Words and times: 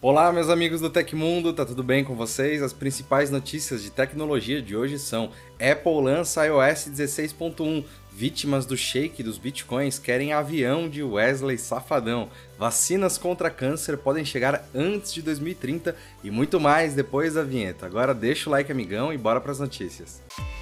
Olá, 0.00 0.32
meus 0.32 0.48
amigos 0.48 0.80
do 0.80 0.88
Tecmundo, 0.88 1.52
tá 1.52 1.66
tudo 1.66 1.82
bem 1.82 2.04
com 2.04 2.14
vocês? 2.14 2.62
As 2.62 2.72
principais 2.72 3.32
notícias 3.32 3.82
de 3.82 3.90
tecnologia 3.90 4.62
de 4.62 4.76
hoje 4.76 4.96
são: 4.96 5.32
Apple 5.54 6.00
lança 6.00 6.46
iOS 6.46 6.88
16.1, 6.88 7.84
vítimas 8.12 8.64
do 8.64 8.76
shake 8.76 9.24
dos 9.24 9.38
bitcoins 9.38 9.98
querem 9.98 10.32
avião 10.32 10.88
de 10.88 11.02
Wesley 11.02 11.58
Safadão, 11.58 12.28
vacinas 12.56 13.18
contra 13.18 13.50
câncer 13.50 13.98
podem 13.98 14.24
chegar 14.24 14.68
antes 14.72 15.12
de 15.12 15.20
2030 15.20 15.96
e 16.22 16.30
muito 16.30 16.60
mais 16.60 16.94
depois 16.94 17.34
da 17.34 17.42
vinheta. 17.42 17.84
Agora 17.84 18.14
deixa 18.14 18.48
o 18.48 18.52
like, 18.52 18.70
amigão, 18.70 19.12
e 19.12 19.18
bora 19.18 19.40
para 19.40 19.50
as 19.50 19.58
notícias. 19.58 20.22
O 20.38 20.57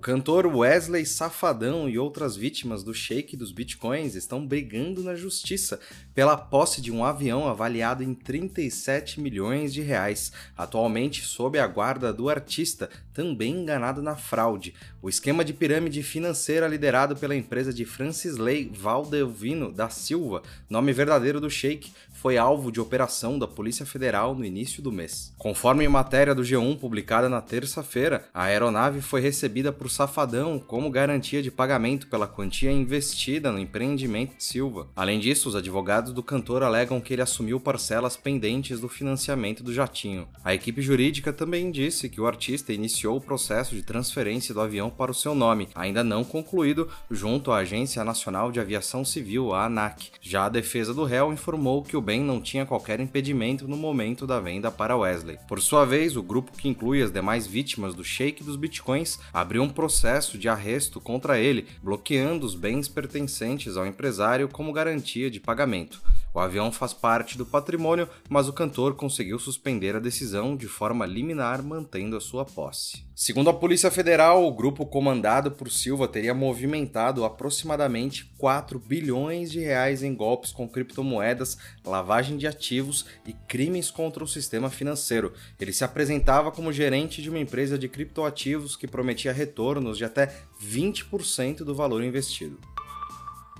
cantor 0.00 0.46
Wesley 0.46 1.04
Safadão 1.04 1.86
e 1.86 1.98
outras 1.98 2.34
vítimas 2.34 2.82
do 2.82 2.94
shake 2.94 3.36
dos 3.36 3.52
bitcoins 3.52 4.14
estão 4.14 4.46
brigando 4.46 5.02
na 5.04 5.14
justiça 5.14 5.78
pela 6.14 6.36
posse 6.36 6.80
de 6.80 6.90
um 6.90 7.04
avião 7.04 7.46
avaliado 7.46 8.02
em 8.02 8.14
37 8.14 9.20
milhões 9.20 9.74
de 9.74 9.82
reais, 9.82 10.32
atualmente 10.56 11.22
sob 11.22 11.58
a 11.58 11.66
guarda 11.66 12.12
do 12.12 12.30
artista, 12.30 12.88
também 13.12 13.60
enganado 13.60 14.00
na 14.00 14.16
fraude. 14.16 14.74
O 15.02 15.08
esquema 15.08 15.44
de 15.44 15.52
pirâmide 15.52 16.02
financeira 16.02 16.66
liderado 16.66 17.14
pela 17.14 17.36
empresa 17.36 17.72
de 17.72 17.84
Francis 17.84 18.38
Lay 18.38 18.70
Valdelvino 18.72 19.70
da 19.70 19.90
Silva, 19.90 20.42
nome 20.68 20.92
verdadeiro 20.92 21.40
do 21.40 21.50
shake, 21.50 21.92
foi 22.20 22.36
alvo 22.36 22.70
de 22.70 22.80
operação 22.80 23.38
da 23.38 23.48
Polícia 23.48 23.86
Federal 23.86 24.34
no 24.34 24.44
início 24.44 24.82
do 24.82 24.92
mês. 24.92 25.32
Conforme 25.38 25.88
matéria 25.88 26.34
do 26.34 26.42
G1 26.42 26.78
publicada 26.78 27.28
na 27.28 27.40
terça-feira, 27.40 28.28
a 28.32 28.44
aeronave 28.44 29.00
foi 29.00 29.20
recebida 29.20 29.72
por 29.72 29.89
Safadão 29.90 30.58
como 30.58 30.88
garantia 30.88 31.42
de 31.42 31.50
pagamento 31.50 32.06
pela 32.06 32.26
quantia 32.26 32.72
investida 32.72 33.52
no 33.52 33.58
empreendimento 33.58 34.36
de 34.36 34.44
Silva. 34.44 34.88
Além 34.96 35.18
disso, 35.18 35.48
os 35.48 35.56
advogados 35.56 36.12
do 36.12 36.22
cantor 36.22 36.62
alegam 36.62 37.00
que 37.00 37.12
ele 37.12 37.22
assumiu 37.22 37.60
parcelas 37.60 38.16
pendentes 38.16 38.80
do 38.80 38.88
financiamento 38.88 39.62
do 39.62 39.74
jatinho. 39.74 40.28
A 40.44 40.54
equipe 40.54 40.80
jurídica 40.80 41.32
também 41.32 41.70
disse 41.70 42.08
que 42.08 42.20
o 42.20 42.26
artista 42.26 42.72
iniciou 42.72 43.16
o 43.16 43.20
processo 43.20 43.74
de 43.74 43.82
transferência 43.82 44.54
do 44.54 44.60
avião 44.60 44.88
para 44.88 45.10
o 45.10 45.14
seu 45.14 45.34
nome, 45.34 45.68
ainda 45.74 46.04
não 46.04 46.24
concluído, 46.24 46.88
junto 47.10 47.50
à 47.50 47.58
Agência 47.58 48.04
Nacional 48.04 48.52
de 48.52 48.60
Aviação 48.60 49.04
Civil, 49.04 49.52
a 49.52 49.66
ANAC. 49.66 50.10
Já 50.20 50.46
a 50.46 50.48
defesa 50.48 50.94
do 50.94 51.04
réu 51.04 51.32
informou 51.32 51.82
que 51.82 51.96
o 51.96 52.00
bem 52.00 52.22
não 52.22 52.40
tinha 52.40 52.64
qualquer 52.64 53.00
impedimento 53.00 53.66
no 53.66 53.76
momento 53.76 54.26
da 54.26 54.38
venda 54.40 54.70
para 54.70 54.96
Wesley. 54.96 55.38
Por 55.48 55.60
sua 55.60 55.84
vez, 55.84 56.16
o 56.16 56.22
grupo 56.22 56.52
que 56.52 56.68
inclui 56.68 57.02
as 57.02 57.10
demais 57.10 57.46
vítimas 57.46 57.94
do 57.94 58.04
shake 58.04 58.44
dos 58.44 58.56
bitcoins 58.56 59.18
abriu 59.32 59.62
um 59.62 59.68
processo 59.80 60.36
de 60.36 60.46
arresto 60.46 61.00
contra 61.00 61.38
ele, 61.38 61.66
bloqueando 61.82 62.44
os 62.44 62.54
bens 62.54 62.86
pertencentes 62.86 63.78
ao 63.78 63.86
empresário 63.86 64.46
como 64.46 64.74
garantia 64.74 65.30
de 65.30 65.40
pagamento. 65.40 66.02
O 66.32 66.38
avião 66.38 66.70
faz 66.70 66.92
parte 66.92 67.36
do 67.36 67.44
patrimônio, 67.44 68.08
mas 68.28 68.48
o 68.48 68.52
cantor 68.52 68.94
conseguiu 68.94 69.36
suspender 69.38 69.96
a 69.96 70.00
decisão 70.00 70.56
de 70.56 70.68
forma 70.68 71.04
liminar, 71.04 71.60
mantendo 71.60 72.16
a 72.16 72.20
sua 72.20 72.44
posse. 72.44 73.04
Segundo 73.16 73.50
a 73.50 73.52
Polícia 73.52 73.90
Federal, 73.90 74.46
o 74.46 74.54
grupo 74.54 74.86
comandado 74.86 75.50
por 75.50 75.70
Silva 75.70 76.06
teria 76.06 76.32
movimentado 76.32 77.24
aproximadamente 77.24 78.32
4 78.38 78.78
bilhões 78.78 79.50
de 79.50 79.58
reais 79.58 80.04
em 80.04 80.14
golpes 80.14 80.52
com 80.52 80.68
criptomoedas, 80.68 81.58
lavagem 81.84 82.36
de 82.38 82.46
ativos 82.46 83.04
e 83.26 83.32
crimes 83.32 83.90
contra 83.90 84.22
o 84.22 84.28
sistema 84.28 84.70
financeiro. 84.70 85.34
Ele 85.60 85.72
se 85.72 85.84
apresentava 85.84 86.52
como 86.52 86.72
gerente 86.72 87.20
de 87.20 87.28
uma 87.28 87.40
empresa 87.40 87.76
de 87.76 87.88
criptoativos 87.88 88.76
que 88.76 88.86
prometia 88.86 89.32
retornos 89.32 89.98
de 89.98 90.04
até 90.04 90.32
20% 90.64 91.58
do 91.58 91.74
valor 91.74 92.04
investido. 92.04 92.58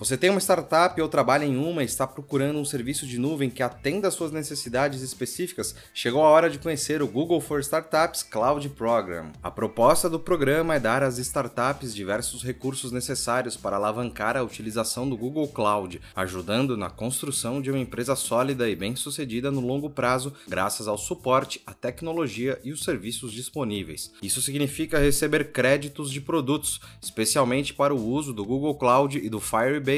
Você 0.01 0.17
tem 0.17 0.31
uma 0.31 0.41
startup 0.41 0.99
ou 0.99 1.11
trabalha 1.11 1.45
em 1.45 1.59
uma 1.59 1.83
e 1.83 1.85
está 1.85 2.07
procurando 2.07 2.59
um 2.59 2.65
serviço 2.65 3.07
de 3.07 3.19
nuvem 3.19 3.51
que 3.51 3.63
atenda 3.63 4.09
às 4.09 4.15
suas 4.15 4.33
necessidades 4.33 5.03
específicas? 5.03 5.75
Chegou 5.93 6.25
a 6.25 6.31
hora 6.31 6.49
de 6.49 6.59
conhecer 6.59 7.03
o 7.03 7.07
Google 7.07 7.39
for 7.39 7.61
Startups 7.61 8.23
Cloud 8.23 8.67
Program. 8.71 9.31
A 9.43 9.51
proposta 9.51 10.09
do 10.09 10.19
programa 10.19 10.75
é 10.75 10.81
dar 10.81 11.03
às 11.03 11.19
startups 11.19 11.95
diversos 11.95 12.43
recursos 12.43 12.91
necessários 12.91 13.59
para 13.59 13.77
alavancar 13.77 14.39
a 14.39 14.43
utilização 14.43 15.07
do 15.07 15.19
Google 15.19 15.47
Cloud, 15.49 16.01
ajudando 16.17 16.79
na 16.79 16.89
construção 16.89 17.61
de 17.61 17.71
uma 17.71 17.79
empresa 17.79 18.17
sólida 18.17 18.71
e 18.71 18.75
bem-sucedida 18.75 19.51
no 19.51 19.61
longo 19.61 19.91
prazo, 19.91 20.33
graças 20.49 20.89
ao 20.89 20.97
suporte, 20.97 21.61
à 21.67 21.75
tecnologia 21.75 22.59
e 22.65 22.73
os 22.73 22.85
serviços 22.85 23.35
disponíveis. 23.35 24.11
Isso 24.23 24.41
significa 24.41 24.99
receber 24.99 25.53
créditos 25.53 26.11
de 26.11 26.23
produtos, 26.23 26.81
especialmente 27.03 27.75
para 27.75 27.95
o 27.95 28.03
uso 28.03 28.33
do 28.33 28.47
Google 28.47 28.77
Cloud 28.77 29.19
e 29.19 29.29
do 29.29 29.39
Firebase 29.39 29.90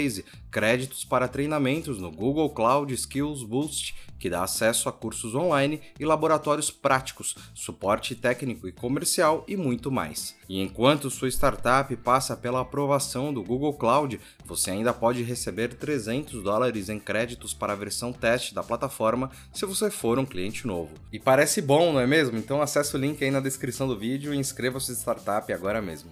Créditos 0.50 1.04
para 1.04 1.28
treinamentos 1.28 1.98
no 1.98 2.10
Google 2.10 2.50
Cloud 2.50 2.92
Skills 2.92 3.42
Boost, 3.42 3.94
que 4.18 4.28
dá 4.28 4.44
acesso 4.44 4.88
a 4.88 4.92
cursos 4.92 5.34
online 5.34 5.80
e 5.98 6.04
laboratórios 6.04 6.70
práticos, 6.70 7.34
suporte 7.54 8.14
técnico 8.14 8.68
e 8.68 8.72
comercial 8.72 9.44
e 9.48 9.56
muito 9.56 9.90
mais. 9.90 10.36
E 10.48 10.60
enquanto 10.60 11.10
sua 11.10 11.28
startup 11.28 11.96
passa 11.96 12.36
pela 12.36 12.60
aprovação 12.60 13.32
do 13.32 13.42
Google 13.42 13.72
Cloud, 13.72 14.20
você 14.44 14.70
ainda 14.70 14.92
pode 14.92 15.22
receber 15.22 15.74
300 15.74 16.42
dólares 16.42 16.88
em 16.88 17.00
créditos 17.00 17.54
para 17.54 17.72
a 17.72 17.76
versão 17.76 18.12
teste 18.12 18.54
da 18.54 18.62
plataforma 18.62 19.30
se 19.52 19.64
você 19.64 19.90
for 19.90 20.18
um 20.18 20.26
cliente 20.26 20.66
novo. 20.66 20.92
E 21.10 21.18
parece 21.18 21.62
bom, 21.62 21.92
não 21.92 22.00
é 22.00 22.06
mesmo? 22.06 22.36
Então 22.36 22.60
acesse 22.60 22.94
o 22.94 22.98
link 22.98 23.24
aí 23.24 23.30
na 23.30 23.40
descrição 23.40 23.88
do 23.88 23.98
vídeo 23.98 24.34
e 24.34 24.38
inscreva 24.38 24.78
sua 24.78 24.94
startup 24.94 25.50
agora 25.52 25.80
mesmo. 25.80 26.10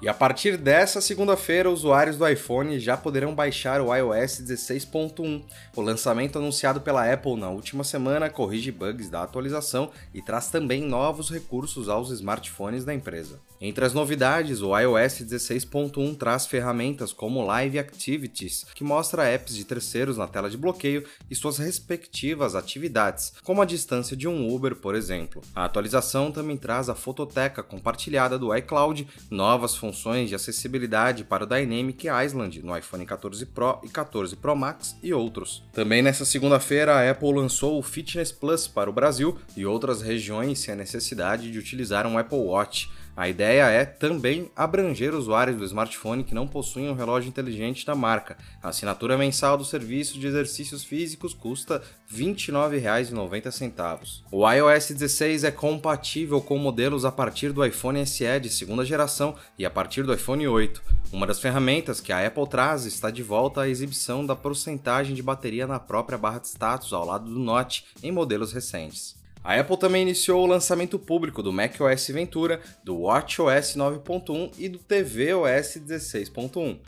E 0.00 0.08
a 0.08 0.14
partir 0.14 0.56
dessa 0.56 1.00
segunda-feira, 1.00 1.68
usuários 1.68 2.16
do 2.16 2.28
iPhone 2.28 2.78
já 2.78 2.96
poderão 2.96 3.34
baixar 3.34 3.80
o 3.80 3.92
iOS 3.92 4.40
16.1. 4.42 5.42
O 5.74 5.82
lançamento 5.82 6.38
anunciado 6.38 6.80
pela 6.80 7.12
Apple 7.12 7.34
na 7.34 7.50
última 7.50 7.82
semana 7.82 8.30
corrige 8.30 8.70
bugs 8.70 9.10
da 9.10 9.24
atualização 9.24 9.90
e 10.14 10.22
traz 10.22 10.50
também 10.50 10.82
novos 10.82 11.30
recursos 11.30 11.88
aos 11.88 12.12
smartphones 12.12 12.84
da 12.84 12.94
empresa. 12.94 13.40
Entre 13.60 13.84
as 13.84 13.92
novidades, 13.92 14.62
o 14.62 14.78
iOS 14.78 15.14
16.1 15.22 16.16
traz 16.16 16.46
ferramentas 16.46 17.12
como 17.12 17.44
Live 17.44 17.80
Activities, 17.80 18.64
que 18.72 18.84
mostra 18.84 19.28
apps 19.28 19.56
de 19.56 19.64
terceiros 19.64 20.16
na 20.16 20.28
tela 20.28 20.48
de 20.48 20.56
bloqueio 20.56 21.04
e 21.28 21.34
suas 21.34 21.58
respectivas 21.58 22.54
atividades, 22.54 23.32
como 23.42 23.60
a 23.60 23.64
distância 23.64 24.16
de 24.16 24.28
um 24.28 24.48
Uber, 24.48 24.76
por 24.76 24.94
exemplo. 24.94 25.42
A 25.56 25.64
atualização 25.64 26.30
também 26.30 26.56
traz 26.56 26.88
a 26.88 26.94
fototeca 26.94 27.64
compartilhada 27.64 28.38
do 28.38 28.54
iCloud, 28.54 29.08
novas 29.28 29.74
funções 29.74 29.87
de 30.28 30.34
acessibilidade 30.34 31.24
para 31.24 31.44
o 31.44 31.46
Dynamic 31.46 32.06
Island 32.06 32.62
no 32.62 32.76
iPhone 32.76 33.04
14 33.04 33.46
Pro 33.46 33.80
e 33.82 33.88
14 33.88 34.36
Pro 34.36 34.56
Max 34.56 34.96
e 35.02 35.12
outros. 35.12 35.64
Também 35.72 36.02
nesta 36.02 36.24
segunda-feira, 36.24 36.94
a 36.94 37.10
Apple 37.10 37.32
lançou 37.32 37.78
o 37.78 37.82
Fitness 37.82 38.32
Plus 38.32 38.66
para 38.66 38.90
o 38.90 38.92
Brasil 38.92 39.38
e 39.56 39.64
outras 39.64 40.02
regiões 40.02 40.58
sem 40.58 40.74
a 40.74 40.76
necessidade 40.76 41.50
de 41.50 41.58
utilizar 41.58 42.06
um 42.06 42.18
Apple 42.18 42.38
Watch. 42.38 42.90
A 43.18 43.28
ideia 43.28 43.64
é 43.64 43.84
também 43.84 44.48
abranger 44.54 45.12
usuários 45.12 45.56
do 45.56 45.64
smartphone 45.64 46.22
que 46.22 46.36
não 46.36 46.46
possuem 46.46 46.88
um 46.88 46.94
relógio 46.94 47.28
inteligente 47.28 47.84
da 47.84 47.92
marca. 47.92 48.38
A 48.62 48.68
assinatura 48.68 49.18
mensal 49.18 49.58
do 49.58 49.64
serviço 49.64 50.20
de 50.20 50.28
exercícios 50.28 50.84
físicos 50.84 51.34
custa 51.34 51.82
R$ 52.08 52.16
29,90. 52.16 54.22
O 54.30 54.48
iOS 54.48 54.92
16 54.92 55.42
é 55.42 55.50
compatível 55.50 56.40
com 56.40 56.56
modelos 56.58 57.04
a 57.04 57.10
partir 57.10 57.52
do 57.52 57.66
iPhone 57.66 58.06
SE 58.06 58.38
de 58.38 58.48
segunda 58.48 58.84
geração 58.84 59.34
e 59.58 59.66
a 59.66 59.70
partir 59.70 60.04
do 60.04 60.14
iPhone 60.14 60.46
8. 60.46 60.80
Uma 61.12 61.26
das 61.26 61.40
ferramentas 61.40 62.00
que 62.00 62.12
a 62.12 62.24
Apple 62.24 62.48
traz 62.48 62.84
está 62.84 63.10
de 63.10 63.24
volta 63.24 63.62
à 63.62 63.68
exibição 63.68 64.24
da 64.24 64.36
porcentagem 64.36 65.16
de 65.16 65.24
bateria 65.24 65.66
na 65.66 65.80
própria 65.80 66.16
barra 66.16 66.38
de 66.38 66.46
status 66.46 66.92
ao 66.92 67.04
lado 67.04 67.28
do 67.28 67.40
Note 67.40 67.84
em 68.00 68.12
modelos 68.12 68.52
recentes. 68.52 69.17
A 69.42 69.54
Apple 69.54 69.76
também 69.76 70.02
iniciou 70.02 70.42
o 70.42 70.46
lançamento 70.46 70.98
público 70.98 71.42
do 71.42 71.52
macOS 71.52 72.08
Ventura, 72.08 72.60
do 72.84 72.96
watchOS 72.96 73.76
9.1 73.76 74.52
e 74.58 74.68
do 74.68 74.78
tvOS 74.78 75.78
16.1. 75.78 76.78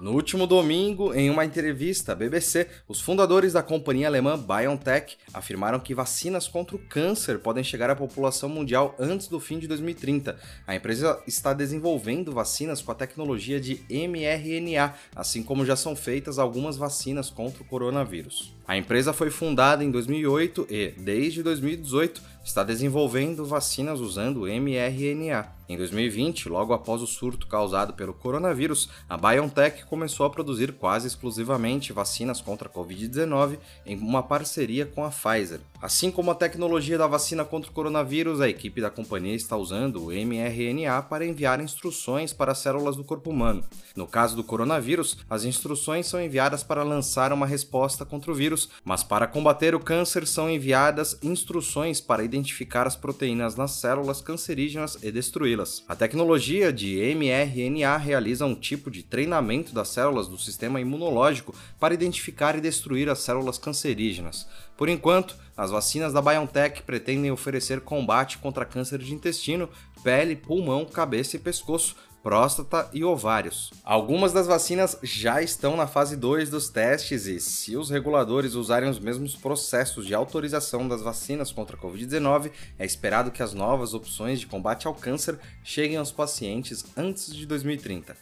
No 0.00 0.12
último 0.12 0.46
domingo, 0.46 1.12
em 1.12 1.28
uma 1.28 1.44
entrevista 1.44 2.12
à 2.12 2.14
BBC, 2.14 2.66
os 2.88 3.02
fundadores 3.02 3.52
da 3.52 3.62
companhia 3.62 4.06
alemã 4.06 4.38
BioNTech 4.38 5.18
afirmaram 5.32 5.78
que 5.78 5.94
vacinas 5.94 6.48
contra 6.48 6.74
o 6.74 6.78
câncer 6.78 7.38
podem 7.38 7.62
chegar 7.62 7.90
à 7.90 7.94
população 7.94 8.48
mundial 8.48 8.94
antes 8.98 9.28
do 9.28 9.38
fim 9.38 9.58
de 9.58 9.68
2030. 9.68 10.38
A 10.66 10.74
empresa 10.74 11.22
está 11.26 11.52
desenvolvendo 11.52 12.32
vacinas 12.32 12.80
com 12.80 12.90
a 12.90 12.94
tecnologia 12.94 13.60
de 13.60 13.84
mRNA, 13.90 14.94
assim 15.14 15.42
como 15.42 15.66
já 15.66 15.76
são 15.76 15.94
feitas 15.94 16.38
algumas 16.38 16.78
vacinas 16.78 17.28
contra 17.28 17.62
o 17.62 17.66
coronavírus. 17.66 18.54
A 18.66 18.76
empresa 18.76 19.12
foi 19.12 19.30
fundada 19.30 19.84
em 19.84 19.90
2008 19.90 20.66
e, 20.70 20.94
desde 20.98 21.42
2018, 21.42 22.22
está 22.44 22.64
desenvolvendo 22.64 23.44
vacinas 23.44 24.00
usando 24.00 24.46
mRNA. 24.46 25.60
Em 25.70 25.76
2020, 25.76 26.48
logo 26.48 26.72
após 26.72 27.00
o 27.00 27.06
surto 27.06 27.46
causado 27.46 27.92
pelo 27.92 28.12
coronavírus, 28.12 28.88
a 29.08 29.16
BioNTech 29.16 29.84
começou 29.84 30.26
a 30.26 30.30
produzir 30.30 30.72
quase 30.72 31.06
exclusivamente 31.06 31.92
vacinas 31.92 32.40
contra 32.40 32.68
a 32.68 32.72
Covid-19 32.72 33.56
em 33.86 33.96
uma 33.96 34.20
parceria 34.20 34.84
com 34.84 35.04
a 35.04 35.10
Pfizer. 35.10 35.60
Assim 35.80 36.10
como 36.10 36.32
a 36.32 36.34
tecnologia 36.34 36.98
da 36.98 37.06
vacina 37.06 37.44
contra 37.44 37.70
o 37.70 37.72
coronavírus, 37.72 38.40
a 38.40 38.48
equipe 38.48 38.80
da 38.80 38.90
companhia 38.90 39.36
está 39.36 39.56
usando 39.56 40.06
o 40.06 40.10
mRNA 40.10 41.02
para 41.02 41.24
enviar 41.24 41.60
instruções 41.60 42.32
para 42.32 42.50
as 42.50 42.58
células 42.58 42.96
do 42.96 43.04
corpo 43.04 43.30
humano. 43.30 43.62
No 43.94 44.08
caso 44.08 44.34
do 44.34 44.42
coronavírus, 44.42 45.18
as 45.30 45.44
instruções 45.44 46.08
são 46.08 46.20
enviadas 46.20 46.64
para 46.64 46.82
lançar 46.82 47.32
uma 47.32 47.46
resposta 47.46 48.04
contra 48.04 48.32
o 48.32 48.34
vírus, 48.34 48.59
mas 48.84 49.02
para 49.02 49.26
combater 49.26 49.74
o 49.74 49.80
câncer 49.80 50.26
são 50.26 50.50
enviadas 50.50 51.18
instruções 51.22 52.00
para 52.00 52.24
identificar 52.24 52.86
as 52.86 52.96
proteínas 52.96 53.56
nas 53.56 53.72
células 53.72 54.20
cancerígenas 54.20 54.98
e 55.02 55.10
destruí-las. 55.10 55.84
A 55.88 55.96
tecnologia 55.96 56.72
de 56.72 56.98
mRNA 57.14 57.96
realiza 57.96 58.44
um 58.44 58.54
tipo 58.54 58.90
de 58.90 59.02
treinamento 59.02 59.74
das 59.74 59.88
células 59.88 60.28
do 60.28 60.38
sistema 60.38 60.80
imunológico 60.80 61.54
para 61.78 61.94
identificar 61.94 62.56
e 62.56 62.60
destruir 62.60 63.08
as 63.08 63.20
células 63.20 63.58
cancerígenas. 63.58 64.46
Por 64.76 64.88
enquanto, 64.88 65.36
as 65.56 65.70
vacinas 65.70 66.14
da 66.14 66.22
BioNTech 66.22 66.82
pretendem 66.84 67.30
oferecer 67.30 67.82
combate 67.82 68.38
contra 68.38 68.64
câncer 68.64 68.98
de 68.98 69.12
intestino, 69.12 69.68
pele, 70.02 70.36
pulmão, 70.36 70.84
cabeça 70.84 71.36
e 71.36 71.38
pescoço, 71.38 71.96
próstata 72.22 72.88
e 72.92 73.02
ovários. 73.02 73.72
Algumas 73.84 74.32
das 74.32 74.46
vacinas 74.46 74.96
já 75.02 75.40
estão 75.42 75.76
na 75.76 75.86
fase 75.86 76.16
2 76.16 76.50
dos 76.50 76.68
testes 76.68 77.26
e, 77.26 77.40
se 77.40 77.76
os 77.76 77.90
reguladores 77.90 78.54
usarem 78.54 78.88
os 78.88 78.98
mesmos 78.98 79.34
processos 79.34 80.06
de 80.06 80.14
autorização 80.14 80.86
das 80.86 81.02
vacinas 81.02 81.50
contra 81.50 81.76
a 81.76 81.80
Covid-19, 81.80 82.50
é 82.78 82.84
esperado 82.84 83.30
que 83.30 83.42
as 83.42 83.54
novas 83.54 83.94
opções 83.94 84.38
de 84.38 84.46
combate 84.46 84.86
ao 84.86 84.94
câncer 84.94 85.38
cheguem 85.64 85.96
aos 85.96 86.12
pacientes 86.12 86.84
antes 86.96 87.34
de 87.34 87.46
2030. 87.46 88.16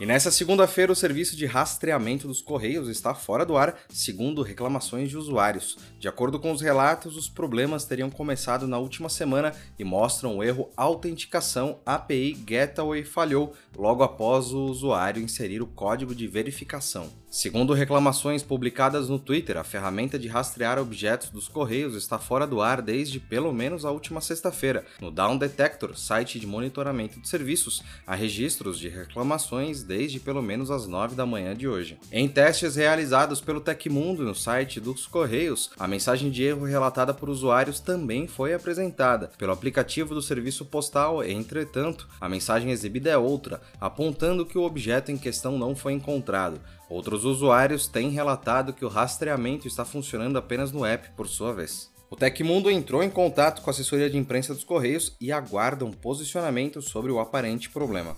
E 0.00 0.06
nessa 0.06 0.30
segunda-feira, 0.30 0.92
o 0.92 0.96
serviço 0.96 1.34
de 1.34 1.44
rastreamento 1.44 2.28
dos 2.28 2.40
Correios 2.40 2.86
está 2.86 3.16
fora 3.16 3.44
do 3.44 3.56
ar, 3.56 3.76
segundo 3.88 4.42
reclamações 4.42 5.08
de 5.08 5.16
usuários. 5.16 5.76
De 5.98 6.06
acordo 6.06 6.38
com 6.38 6.52
os 6.52 6.60
relatos, 6.60 7.16
os 7.16 7.28
problemas 7.28 7.84
teriam 7.84 8.08
começado 8.08 8.68
na 8.68 8.78
última 8.78 9.08
semana 9.08 9.52
e 9.76 9.82
mostram 9.82 10.36
o 10.36 10.44
erro 10.44 10.70
autenticação 10.76 11.80
API 11.84 12.34
Gateway 12.34 13.02
falhou 13.02 13.56
logo 13.76 14.04
após 14.04 14.52
o 14.52 14.66
usuário 14.66 15.20
inserir 15.20 15.60
o 15.60 15.66
código 15.66 16.14
de 16.14 16.28
verificação. 16.28 17.10
Segundo 17.30 17.74
reclamações 17.74 18.42
publicadas 18.42 19.10
no 19.10 19.18
Twitter, 19.18 19.58
a 19.58 19.64
ferramenta 19.64 20.18
de 20.18 20.28
rastrear 20.28 20.78
objetos 20.78 21.28
dos 21.28 21.46
Correios 21.46 21.94
está 21.94 22.18
fora 22.18 22.46
do 22.46 22.62
ar 22.62 22.80
desde 22.80 23.20
pelo 23.20 23.52
menos 23.52 23.84
a 23.84 23.90
última 23.90 24.22
sexta-feira. 24.22 24.86
No 24.98 25.10
Down 25.10 25.36
Detector, 25.36 25.94
site 25.94 26.40
de 26.40 26.46
monitoramento 26.46 27.20
de 27.20 27.28
serviços, 27.28 27.82
há 28.06 28.14
registros 28.14 28.78
de 28.78 28.88
reclamações 28.88 29.82
desde 29.82 30.18
pelo 30.18 30.40
menos 30.40 30.70
as 30.70 30.86
9 30.86 31.14
da 31.14 31.26
manhã 31.26 31.54
de 31.54 31.68
hoje. 31.68 31.98
Em 32.10 32.26
testes 32.26 32.76
realizados 32.76 33.42
pelo 33.42 33.60
Tecmundo 33.60 34.24
no 34.24 34.34
site 34.34 34.80
dos 34.80 35.06
Correios, 35.06 35.70
a 35.78 35.86
mensagem 35.86 36.30
de 36.30 36.42
erro 36.44 36.64
relatada 36.64 37.12
por 37.12 37.28
usuários 37.28 37.78
também 37.78 38.26
foi 38.26 38.54
apresentada. 38.54 39.30
Pelo 39.36 39.52
aplicativo 39.52 40.14
do 40.14 40.22
serviço 40.22 40.64
postal, 40.64 41.22
entretanto, 41.22 42.08
a 42.18 42.26
mensagem 42.26 42.70
exibida 42.70 43.10
é 43.10 43.18
outra, 43.18 43.60
apontando 43.78 44.46
que 44.46 44.56
o 44.56 44.62
objeto 44.62 45.12
em 45.12 45.18
questão 45.18 45.58
não 45.58 45.76
foi 45.76 45.92
encontrado. 45.92 46.58
Outros 46.88 47.24
usuários 47.24 47.86
têm 47.86 48.08
relatado 48.08 48.72
que 48.72 48.84
o 48.84 48.88
rastreamento 48.88 49.68
está 49.68 49.84
funcionando 49.84 50.38
apenas 50.38 50.72
no 50.72 50.84
app, 50.86 51.10
por 51.16 51.28
sua 51.28 51.52
vez. 51.52 51.90
O 52.10 52.16
Tecmundo 52.16 52.70
entrou 52.70 53.02
em 53.02 53.10
contato 53.10 53.60
com 53.60 53.68
a 53.68 53.72
assessoria 53.72 54.08
de 54.08 54.16
imprensa 54.16 54.54
dos 54.54 54.64
Correios 54.64 55.14
e 55.20 55.30
aguarda 55.30 55.84
um 55.84 55.92
posicionamento 55.92 56.80
sobre 56.80 57.12
o 57.12 57.20
aparente 57.20 57.68
problema. 57.68 58.16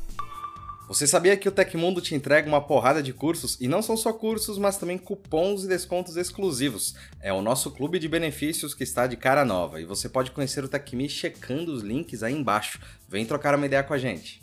Você 0.86 1.06
sabia 1.06 1.36
que 1.36 1.48
o 1.48 1.52
Tecmundo 1.52 2.00
te 2.00 2.14
entrega 2.14 2.48
uma 2.48 2.60
porrada 2.60 3.02
de 3.02 3.12
cursos 3.12 3.56
e 3.60 3.66
não 3.68 3.80
são 3.80 3.96
só 3.96 4.12
cursos, 4.12 4.58
mas 4.58 4.76
também 4.76 4.98
cupons 4.98 5.64
e 5.64 5.68
descontos 5.68 6.16
exclusivos. 6.16 6.94
É 7.20 7.32
o 7.32 7.42
nosso 7.42 7.70
clube 7.70 7.98
de 7.98 8.08
benefícios 8.08 8.74
que 8.74 8.84
está 8.84 9.06
de 9.06 9.16
cara 9.16 9.44
nova 9.44 9.80
e 9.80 9.84
você 9.84 10.08
pode 10.08 10.32
conhecer 10.32 10.64
o 10.64 10.68
Tecmi 10.68 11.08
checando 11.08 11.72
os 11.72 11.82
links 11.82 12.24
aí 12.24 12.34
embaixo. 12.34 12.80
Vem 13.08 13.24
trocar 13.24 13.54
uma 13.54 13.66
ideia 13.66 13.84
com 13.84 13.94
a 13.94 13.98
gente. 13.98 14.42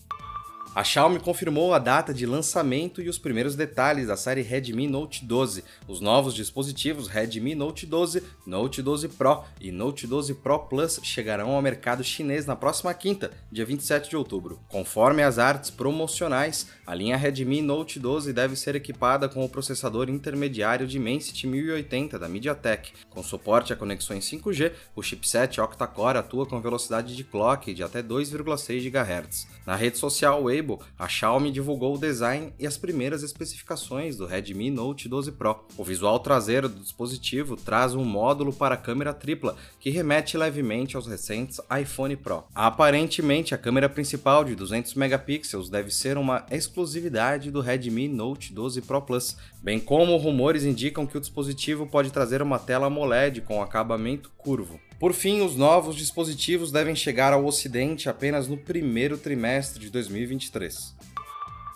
A 0.78 0.84
Xiaomi 0.84 1.20
confirmou 1.20 1.74
a 1.74 1.80
data 1.80 2.14
de 2.14 2.24
lançamento 2.24 3.02
e 3.02 3.10
os 3.10 3.18
primeiros 3.18 3.56
detalhes 3.56 4.10
da 4.10 4.16
série 4.16 4.44
Redmi 4.44 4.88
Note 4.88 5.26
12. 5.26 5.64
Os 5.88 6.00
novos 6.00 6.36
dispositivos 6.36 7.08
Redmi 7.08 7.56
Note 7.56 7.88
12, 7.88 8.22
Note 8.46 8.84
12 8.84 9.08
Pro 9.08 9.44
e 9.60 9.72
Note 9.72 10.06
12 10.06 10.36
Pro 10.36 10.60
Plus 10.60 11.00
chegarão 11.02 11.50
ao 11.50 11.62
mercado 11.64 12.04
chinês 12.04 12.46
na 12.46 12.56
próxima 12.56 12.94
quinta, 12.94 13.32
dia 13.52 13.66
27 13.66 14.12
de 14.12 14.16
outubro. 14.16 14.60
Conforme 14.70 15.24
as 15.24 15.40
artes 15.40 15.72
promocionais, 15.72 16.68
a 16.86 16.94
linha 16.94 17.18
Redmi 17.18 17.60
Note 17.64 18.00
12 18.00 18.32
deve 18.32 18.56
ser 18.56 18.76
equipada 18.76 19.28
com 19.28 19.44
o 19.44 19.50
processador 19.50 20.12
intermediário 20.12 20.86
Dimensity 20.86 21.48
1080 21.48 22.20
da 22.20 22.30
MediaTek. 22.30 22.92
Com 23.10 23.24
suporte 23.24 23.74
a 23.74 23.76
conexões 23.76 24.30
5G, 24.30 24.74
o 24.96 25.02
chipset 25.02 25.60
octa-core 25.60 26.20
atua 26.20 26.46
com 26.46 26.62
velocidade 26.62 27.16
de 27.16 27.24
clock 27.24 27.74
de 27.74 27.82
até 27.82 28.04
2,6 28.04 28.92
GHz. 28.92 29.48
Na 29.66 29.76
rede 29.76 29.98
social 29.98 30.44
Weibo, 30.44 30.67
a 30.98 31.08
Xiaomi 31.08 31.52
divulgou 31.52 31.96
o 31.96 31.98
design 31.98 32.52
e 32.60 32.68
as 32.68 32.78
primeiras 32.78 33.24
especificações 33.24 34.18
do 34.18 34.26
Redmi 34.26 34.70
Note 34.70 35.08
12 35.08 35.32
Pro. 35.32 35.66
O 35.78 35.84
visual 35.84 36.20
traseiro 36.20 36.68
do 36.68 36.82
dispositivo 36.82 37.56
traz 37.56 37.96
um 37.96 38.04
módulo 38.04 38.52
para 38.52 38.76
câmera 38.76 39.14
tripla 39.14 39.56
que 39.80 39.90
remete 39.90 40.38
levemente 40.38 40.96
aos 40.96 41.08
recentes 41.08 41.62
iPhone 41.82 42.16
Pro. 42.16 42.44
Aparentemente, 42.54 43.56
a 43.56 43.58
câmera 43.58 43.88
principal 43.88 44.44
de 44.44 44.56
200 44.56 44.94
megapixels 44.96 45.70
deve 45.70 45.92
ser 45.92 46.18
uma 46.18 46.46
exclusividade 46.52 47.52
do 47.52 47.62
Redmi 47.62 48.08
Note 48.08 48.54
12 48.54 48.82
Pro 48.82 49.02
Plus, 49.02 49.38
bem 49.68 49.82
como 49.82 50.16
rumores 50.16 50.64
indicam 50.64 51.06
que 51.06 51.18
o 51.18 51.20
dispositivo 51.20 51.86
pode 51.86 52.10
trazer 52.10 52.42
uma 52.42 52.58
tela 52.58 52.88
AMOLED 52.88 53.42
com 53.42 53.62
acabamento 53.62 54.32
curvo. 54.38 54.80
Por 54.98 55.12
fim, 55.12 55.42
os 55.42 55.58
novos 55.58 55.98
dispositivos 55.98 56.72
devem 56.72 56.96
chegar 56.96 57.34
ao 57.34 57.46
Ocidente 57.46 58.08
apenas 58.08 58.48
no 58.48 58.56
primeiro 58.56 59.18
trimestre 59.18 59.82
de 59.82 59.90
2023. 59.90 60.96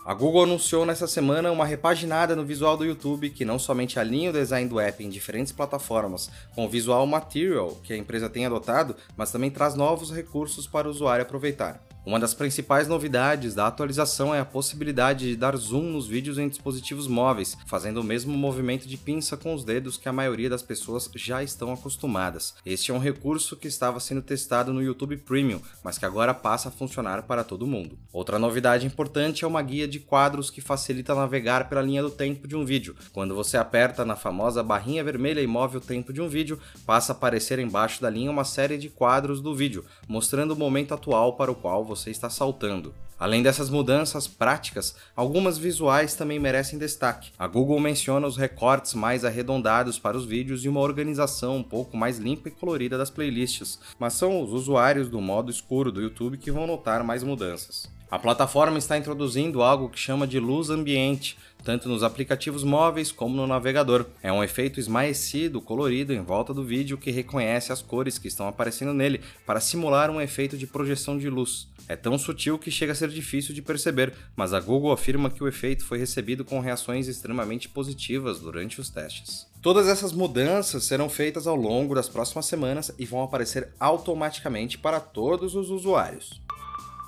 A 0.06 0.14
Google 0.14 0.44
anunciou 0.44 0.86
nessa 0.86 1.06
semana 1.06 1.52
uma 1.52 1.66
repaginada 1.66 2.34
no 2.34 2.46
visual 2.46 2.78
do 2.78 2.86
YouTube 2.86 3.30
que 3.30 3.44
não 3.44 3.60
somente 3.60 4.00
alinha 4.00 4.30
o 4.30 4.34
design 4.34 4.70
do 4.70 4.80
app 4.80 5.04
em 5.04 5.10
diferentes 5.10 5.52
plataformas 5.52 6.32
com 6.56 6.64
o 6.64 6.70
visual 6.70 7.06
Material 7.06 7.78
que 7.84 7.92
a 7.92 7.98
empresa 7.98 8.30
tem 8.30 8.46
adotado, 8.46 8.96
mas 9.18 9.34
também 9.34 9.52
traz 9.52 9.76
novos 9.76 10.14
recursos 10.14 10.66
para 10.66 10.88
o 10.88 10.92
usuário 10.92 11.24
aproveitar. 11.24 11.91
Uma 12.04 12.20
das 12.20 12.34
principais 12.34 12.88
novidades 12.88 13.54
da 13.54 13.68
atualização 13.68 14.34
é 14.34 14.40
a 14.40 14.46
possibilidade 14.46 15.30
de 15.30 15.36
dar 15.36 15.56
zoom 15.56 15.84
nos 15.84 16.08
vídeos 16.08 16.40
em 16.40 16.50
dispositivos 16.50 17.08
móveis, 17.08 17.56
fazendo 17.68 18.02
o 18.02 18.04
mesmo 18.04 18.36
movimento 18.36 18.88
de 18.88 18.98
pinça 18.98 19.38
com 19.38 19.54
os 19.54 19.64
dedos 19.64 19.98
que 19.98 20.10
a 20.10 20.14
maioria 20.14 20.50
das 20.50 20.64
pessoas 20.64 21.08
já 21.16 21.44
estão 21.44 21.72
acostumadas. 21.72 22.56
Este 22.66 22.90
é 22.90 22.94
um 22.94 22.98
recurso 22.98 23.56
que 23.56 23.68
estava 23.68 24.00
sendo 24.00 24.24
testado 24.24 24.74
no 24.74 24.82
YouTube 24.82 25.16
Premium, 25.16 25.62
mas 25.84 26.00
que 26.00 26.06
agora 26.06 26.34
passa 26.34 26.70
a 26.70 26.72
funcionar 26.72 27.22
para 27.22 27.44
todo 27.44 27.68
mundo. 27.68 28.00
Outra 28.12 28.40
novidade 28.40 28.84
importante 28.84 29.46
é 29.46 29.48
uma 29.48 29.62
guia 29.62 29.88
de 29.88 30.00
quadros 30.00 30.50
que 30.50 30.60
facilita 30.60 31.14
navegar 31.14 31.70
pela 31.70 31.84
linha 31.84 32.02
do 32.02 32.10
tempo 32.10 32.48
de 32.48 32.56
um 32.56 32.66
vídeo. 32.66 32.96
Quando 33.14 33.36
você 33.36 33.58
aperta 33.58 34.04
na 34.04 34.16
famosa 34.16 34.64
barrinha 34.64 35.04
vermelha 35.04 35.40
e 35.40 35.46
move 35.46 35.78
o 35.78 35.82
tempo 35.82 36.12
de 36.12 36.20
um 36.20 36.28
vídeo, 36.28 36.60
passa 36.84 37.12
a 37.12 37.16
aparecer 37.16 37.60
embaixo 37.60 38.02
da 38.02 38.10
linha 38.10 38.32
uma 38.32 38.44
série 38.44 38.80
de 38.80 38.90
quadros 38.90 39.40
do 39.40 39.54
vídeo, 39.54 39.86
mostrando 40.08 40.56
o 40.56 40.58
momento 40.58 40.96
atual 40.96 41.34
para 41.34 41.52
o 41.52 41.56
qual 41.56 41.91
você 41.96 42.10
está 42.10 42.30
saltando. 42.30 42.96
Além 43.22 43.44
dessas 43.44 43.70
mudanças 43.70 44.28
práticas, 44.28 44.96
algumas 45.16 45.56
visuais 45.56 46.16
também 46.16 46.40
merecem 46.40 46.80
destaque. 46.80 47.30
A 47.38 47.46
Google 47.46 47.80
menciona 47.80 48.26
os 48.26 48.36
recortes 48.36 48.96
mais 48.96 49.24
arredondados 49.24 50.00
para 50.00 50.18
os 50.18 50.26
vídeos 50.26 50.66
e 50.66 50.68
uma 50.68 50.80
organização 50.80 51.58
um 51.58 51.62
pouco 51.62 51.96
mais 51.96 52.18
limpa 52.18 52.48
e 52.48 52.52
colorida 52.52 52.98
das 52.98 53.12
playlists, 53.12 53.78
mas 54.00 54.14
são 54.14 54.42
os 54.42 54.52
usuários 54.52 55.08
do 55.08 55.22
modo 55.22 55.52
escuro 55.52 55.92
do 55.92 56.02
YouTube 56.02 56.40
que 56.40 56.50
vão 56.50 56.66
notar 56.66 57.04
mais 57.04 57.22
mudanças. 57.22 57.88
A 58.12 58.20
plataforma 58.20 58.78
está 58.78 58.98
introduzindo 58.98 59.62
algo 59.62 59.88
que 59.88 59.98
chama 59.98 60.28
de 60.28 60.38
luz 60.38 60.70
ambiente, 60.70 61.38
tanto 61.64 61.88
nos 61.88 62.04
aplicativos 62.04 62.62
móveis 62.62 63.10
como 63.10 63.36
no 63.36 63.48
navegador. 63.48 64.06
É 64.22 64.34
um 64.34 64.44
efeito 64.44 64.82
esmaecido, 64.82 65.62
colorido 65.62 66.12
em 66.12 66.22
volta 66.22 66.54
do 66.54 66.62
vídeo 66.62 66.98
que 66.98 67.10
reconhece 67.10 67.72
as 67.72 67.82
cores 67.82 68.18
que 68.18 68.28
estão 68.28 68.50
aparecendo 68.50 68.94
nele 68.94 69.22
para 69.46 69.62
simular 69.62 70.10
um 70.10 70.20
efeito 70.20 70.58
de 70.58 70.68
projeção 70.68 71.18
de 71.18 71.30
luz. 71.30 71.70
É 71.88 71.96
tão 71.96 72.18
sutil 72.18 72.60
que 72.60 72.70
chega 72.70 72.92
a 72.92 72.96
ser 72.96 73.10
difícil 73.12 73.54
de 73.54 73.62
perceber, 73.62 74.14
mas 74.36 74.54
a 74.54 74.60
Google 74.60 74.92
afirma 74.92 75.30
que 75.30 75.44
o 75.44 75.48
efeito 75.48 75.86
foi 75.86 75.98
recebido 75.98 76.44
com 76.44 76.60
reações 76.60 77.08
extremamente 77.08 77.70
positivas 77.70 78.40
durante 78.40 78.82
os 78.82 78.90
testes. 78.90 79.48
Todas 79.62 79.88
essas 79.88 80.12
mudanças 80.12 80.86
serão 80.86 81.08
feitas 81.10 81.46
ao 81.46 81.56
longo 81.56 81.94
das 81.94 82.10
próximas 82.10 82.48
semanas 82.48 82.92
e 82.98 83.06
vão 83.06 83.22
aparecer 83.22 83.70
automaticamente 83.80 84.78
para 84.78 85.00
todos 85.00 85.54
os 85.54 85.70
usuários. 85.70 86.42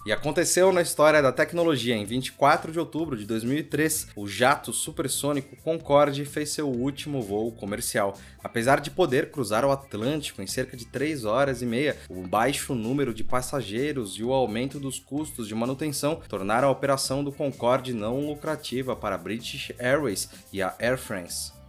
E 0.06 0.12
aconteceu 0.12 0.74
na 0.74 0.82
história 0.82 1.22
da 1.22 1.32
tecnologia. 1.32 1.96
Em 1.96 2.04
24 2.04 2.74
de 2.74 2.80
outubro 2.80 3.16
de 3.16 3.26
2003, 3.26 4.10
o 4.18 4.28
jato 4.28 4.74
supersônico 4.74 5.56
Concorde 5.64 6.26
fez 6.26 6.50
seu 6.50 6.68
último 6.68 7.22
voo 7.22 7.54
comercial. 7.54 8.18
Apesar 8.44 8.82
de 8.82 8.92
poder 8.92 9.32
cruzar 9.32 9.64
o 9.64 9.72
Atlântico 9.72 10.42
em 10.42 10.48
cerca 10.48 10.76
de 10.76 10.86
3 10.86 11.24
horas 11.24 11.62
e 11.62 11.66
meia, 11.66 11.96
o 12.10 12.28
baixo 12.28 12.76
número 12.76 13.14
de 13.14 13.24
passageiros 13.24 14.18
e 14.18 14.24
o 14.24 14.34
aumento 14.34 14.78
dos 14.78 15.00
custos 15.00 15.48
de 15.48 15.56
manutenção 15.56 16.22
tornaram 16.28 16.68
a 16.68 16.72
operação 16.72 17.24
do 17.24 17.32
Concorde 17.32 17.94
não 17.94 18.28
lucrativa 18.28 18.98
para 18.98 19.16
a 19.16 19.18
British 19.18 19.72
Airways 19.80 20.30
e 20.52 20.62
a 20.62 20.76
Air 20.80 20.98
France. 20.98 21.63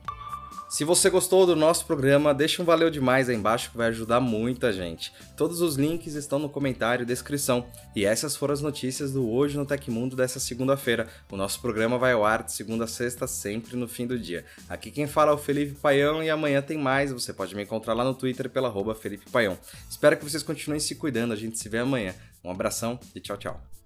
Se 0.75 0.83
você 0.83 1.09
gostou 1.09 1.47
do 1.47 1.55
nosso 1.55 1.87
programa, 1.87 2.35
deixa 2.35 2.61
um 2.61 2.65
valeu 2.65 2.91
demais 2.91 3.29
aí 3.29 3.37
embaixo 3.37 3.71
que 3.71 3.77
vai 3.77 3.87
ajudar 3.91 4.19
muita 4.19 4.73
gente. 4.73 5.13
Todos 5.37 5.61
os 5.61 5.77
links 5.77 6.15
estão 6.15 6.37
no 6.37 6.49
comentário 6.49 7.05
e 7.05 7.07
descrição. 7.07 7.69
E 7.95 8.05
essas 8.05 8.35
foram 8.35 8.55
as 8.55 8.61
notícias 8.61 9.13
do 9.13 9.31
Hoje 9.31 9.57
no 9.57 9.65
Tecmundo 9.65 10.17
dessa 10.17 10.41
segunda-feira. 10.41 11.07
O 11.31 11.37
nosso 11.37 11.61
programa 11.61 11.97
vai 11.97 12.11
ao 12.11 12.25
ar 12.25 12.43
de 12.43 12.53
segunda 12.53 12.87
a 12.87 12.89
sexta, 12.89 13.29
sempre 13.29 13.77
no 13.77 13.87
fim 13.87 14.05
do 14.05 14.19
dia. 14.19 14.45
Aqui 14.69 14.91
quem 14.91 15.07
fala 15.07 15.31
é 15.31 15.35
o 15.35 15.39
Felipe 15.39 15.77
Paião 15.77 16.25
e 16.25 16.29
amanhã 16.29 16.61
tem 16.61 16.77
mais. 16.77 17.13
Você 17.13 17.33
pode 17.33 17.55
me 17.55 17.63
encontrar 17.63 17.95
lá 17.95 18.03
no 18.03 18.13
Twitter 18.13 18.51
pela 18.51 18.67
arroba 18.67 18.97
Felipe 18.97 19.31
Paião. 19.31 19.57
Espero 19.89 20.17
que 20.17 20.25
vocês 20.25 20.43
continuem 20.43 20.81
se 20.81 20.97
cuidando. 20.97 21.33
A 21.33 21.37
gente 21.37 21.57
se 21.57 21.69
vê 21.69 21.79
amanhã. 21.79 22.13
Um 22.43 22.51
abração 22.51 22.99
e 23.15 23.21
tchau, 23.21 23.37
tchau. 23.37 23.84